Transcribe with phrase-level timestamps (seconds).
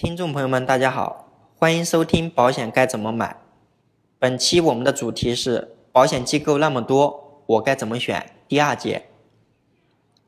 [0.00, 1.26] 听众朋友们，大家好，
[1.56, 3.32] 欢迎收听《保险该怎么买》。
[4.20, 8.30] 本期我们的主题是保险机构那么多，我该怎么选？
[8.46, 9.06] 第二节。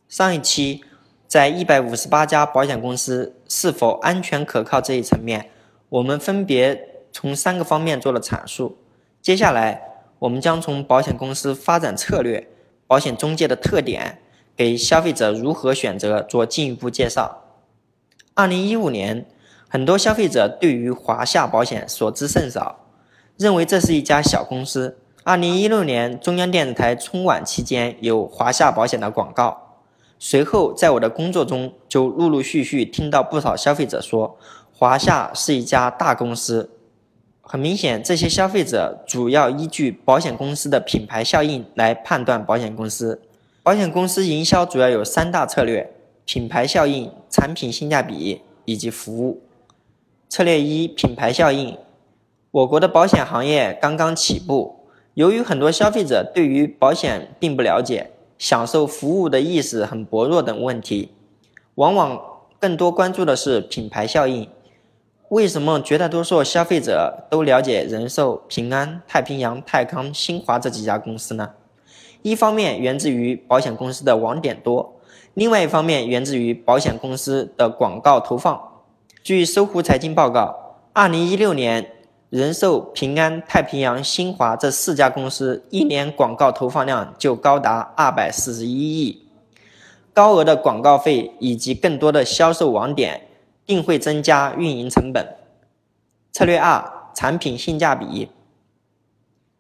[0.09, 0.83] 上一期
[1.29, 5.49] 在一百五十八家保险公司是否安全可靠这一层面，
[5.89, 8.77] 我们分别从三个方面做了阐述。
[9.23, 12.49] 接下来，我们将从保险公司发展策略、
[12.89, 14.21] 保险中介的特点，
[14.57, 17.45] 给消费者如何选择做进一步介绍。
[18.35, 19.25] 二零一五年。
[19.73, 22.81] 很多消费者对于华夏保险所知甚少，
[23.37, 24.99] 认为这是一家小公司。
[25.23, 29.77] 二零一六年中央电视台春晚期间有华夏保险的广告，
[30.19, 34.37] 随后在我的工作中就陆陆续续听到不少消费者说
[34.73, 36.71] 华夏是一家大公司。
[37.41, 43.23] 很明显，这些消费者主要依据保险公司的品牌效应来判断保险公司。
[43.63, 45.93] 保险公司营销主要有三大策略：
[46.25, 49.41] 品牌效应、产品性价比以及服务。
[50.31, 51.77] 策略一：品牌效应。
[52.53, 61.11] 我国的保险行业刚刚起步，由于很多消费者对于保险并不了解，享受服务的意识很薄弱等问题，
[61.75, 62.23] 往往
[62.61, 64.49] 更多关注的是品牌效应。
[65.31, 71.51] 为什么绝大多数消费者都了解人寿、平安、太平洋、泰康、新华这几家公司呢？
[72.23, 74.95] 一方面源自于保险公司的网点多，
[75.35, 78.70] 另外一方面源自于保险公司的广告投放。
[79.23, 81.93] 据搜狐财经报告，二零一六年，
[82.31, 89.27] 人寿、平安、太平洋、新华这四家公司一年广告投放量就高达二百四十一亿，
[90.15, 93.29] 高额的广告费以及更多的销售网点，
[93.67, 95.37] 定会增加运营成本。
[96.33, 98.31] 策略二：产品性价比。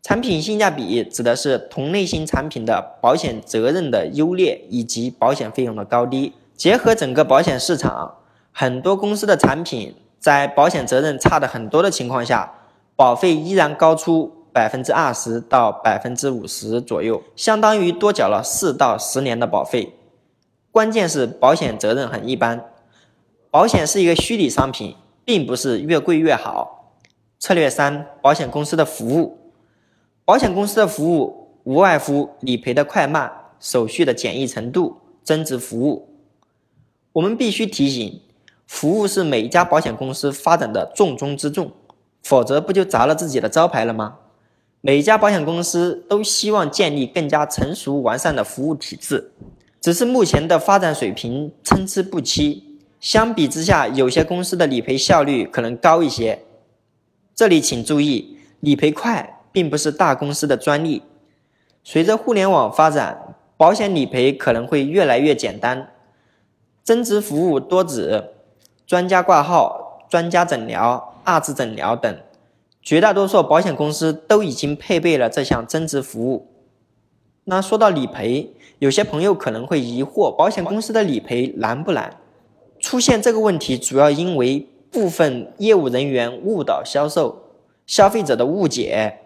[0.02, 8.16] 产品性价比指的是同类型产品的保险责任的优劣以及保险费用的高低，结合整个保险市场。
[8.52, 12.52] 很多公司的产品在保险责任差的很多的情况下，
[12.96, 19.94] 保费依然高出百分之二十到百分之五十左右，相当于多缴了四到十年的保费。
[20.70, 22.66] 关键是保险责任很一般，
[23.50, 26.96] 保险是一个虚拟商品，并不是越贵越好。
[27.38, 29.38] 策略三：保险公司的服务。
[30.24, 36.08] 保险公司的服务无外乎理赔的快慢、手续的简易程度、增值服务。
[37.12, 38.20] 我们必须提醒。
[38.70, 41.72] 服务是每一家保险公司发展的重中之重，
[42.22, 44.18] 否则不就砸了自己的招牌了吗？
[44.80, 49.32] 每一家保险公司都希望建立更加成熟完善的服务体制，
[49.80, 52.78] 只是目前的发展水平参差不齐。
[53.00, 56.38] 相比之下，有些公司的理赔效率可能高一些。
[57.34, 61.02] 这里请注意，理赔快并不是大公司的专利。
[61.82, 65.90] 随着互联网发展，保险理赔可能会越来越简单，
[66.84, 68.24] 增值服务多指。
[68.90, 72.12] 专家挂号、专家诊疗、二次诊疗等，
[72.82, 76.48] 绝大多数保险公司都已经配备了这项增值服务。
[77.44, 82.16] 那说到理赔，有些朋友可能会疑惑，保险公司的理赔难不难？
[82.80, 87.44] 出现这个问题，主要因为部分业务人员误导销售、
[87.86, 89.20] 消费者的误解、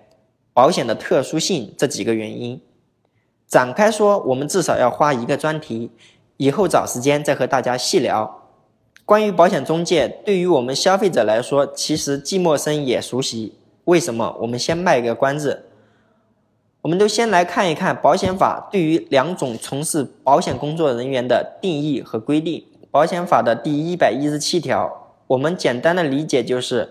[0.52, 2.60] 保险的特殊性这几个原因。
[3.46, 5.90] 展开说，我们至少要花一个专题，
[6.36, 8.42] 以后找时间再和大家细聊。
[9.06, 13.52] 关于保险中介，对于我们消费者来说，其实既陌生也熟悉。
[13.84, 14.34] 为什么？
[14.40, 15.66] 我们先卖个关子。
[16.80, 22.64] 我们都先来看一看保险法对于两种从事保险工作人员的定义和规定。
[22.90, 26.88] 保险法的第一百一十七条，我们简单的理解就是：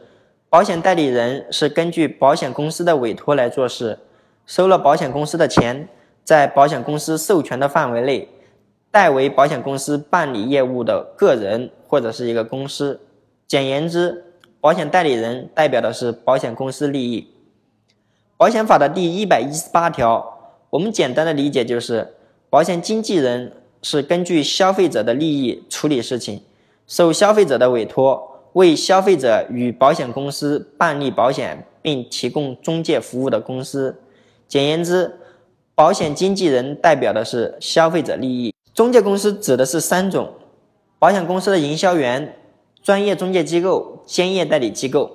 [0.50, 3.98] 保险代理人是根据保险公司的委托来做事，
[4.46, 5.88] 收了保险公司的钱，
[6.24, 8.30] 在保险公司授权的范围内。
[8.94, 13.00] 代为保险公司办理业务的个人或者是一个公司，
[13.48, 14.24] 简言之，
[14.62, 17.28] 保险代理人代表的是保险公司利益。
[18.38, 22.14] 保险法的第一百一十八条，我们简单的理解就是，
[22.52, 26.44] 保险经纪人是根据消费者的利益处理事情，
[26.86, 34.00] 受消费者的委托，为消费者与保险公司办理保险并提供中介服务的公司。
[34.48, 35.18] 简言之，
[35.74, 38.54] 保险经纪人代表的是消费者利益。
[38.74, 40.34] 中介公司指的是三种：
[40.98, 42.36] 保险公司的营销员、
[42.82, 45.12] 专业中介机构、兼业代理机构。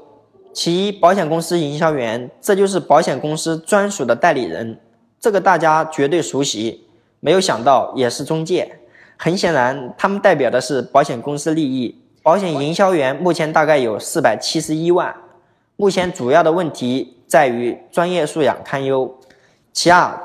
[0.53, 4.79] 其一，保险公司营销员，这就是保险公司专属的代理人，
[5.19, 6.85] 这个大家绝对熟悉。
[7.19, 8.79] 没有想到也是中介，
[9.17, 12.01] 很显然，他们代表的是保险公司利益。
[12.23, 15.13] 保险营销员目前大概有四百七十一万，
[15.75, 19.19] 目前主要的问题在于专业素养堪忧。
[19.73, 20.17] 其二，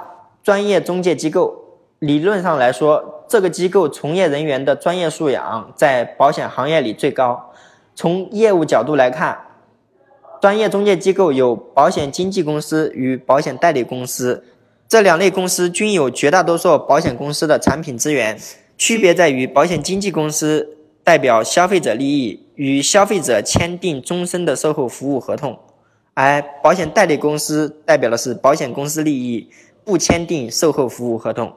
[0.44, 1.63] 专业中介机构。
[2.04, 7.54] 理论上来说，这个机构从业人员的专业素养在保险行业里最高，
[7.96, 9.38] 从业务角度来看，
[10.42, 14.44] 专业中介机构有保险经纪公司与保险代理公司，
[14.86, 18.38] 这两类公司均有绝大多数保险公司的产品资源。
[18.78, 25.58] 区别在于，保险经纪公司代表消费者利益，与消费者签订终身的售后服务合同，
[26.16, 29.50] 而保险代理公司代表的是保险公司利益，
[29.86, 31.54] 不签订售后服务合同。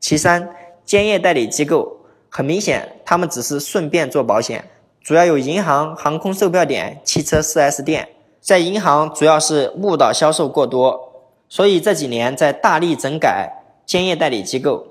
[0.00, 0.48] 其三，
[0.84, 1.98] 兼业代理机构
[2.28, 4.64] 很明显，他们只是顺便做保险。
[5.00, 8.08] 主要有银行、航空售票点、汽车 4S 店。
[8.40, 11.12] 在银行主要是误导销售过多，
[11.48, 13.52] 所以这几年在大力整改
[13.84, 14.86] 兼业代理机构。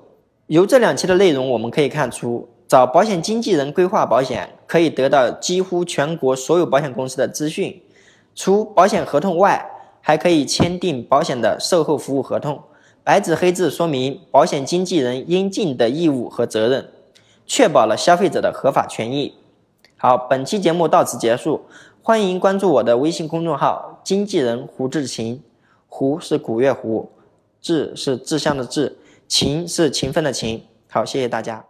[0.46, 7.82] 由这两期的内容我们可以看出，找保险经纪人规划保险可以得到几乎全国所有保险公司的资讯。
[8.34, 9.68] 除保险合同外，
[10.00, 12.62] 还可以签订保险的售后服务合同，
[13.08, 16.90] 白纸黑字说明保险经纪人应尽的义务和责任，
[17.46, 19.32] 确保了消费者的合法权益。
[19.96, 21.62] 好，本期节目到此结束，
[22.02, 25.42] 欢迎关注我的微信公众号“经纪人胡志勤”，
[25.88, 27.10] 胡是古月胡，
[27.62, 30.62] 志是志向的志，勤是勤奋的勤。
[30.90, 31.64] 好，谢谢大家。